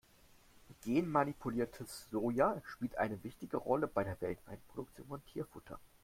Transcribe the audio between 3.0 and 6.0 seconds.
wichtige Rolle bei der weltweiten Produktion von Tierfutter.